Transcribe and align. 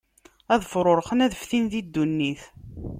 Ad 0.53 0.61
fṛuṛxen, 0.71 1.23
ad 1.25 1.33
ftin 1.41 1.63
di 1.71 1.81
ddunit. 1.85 2.43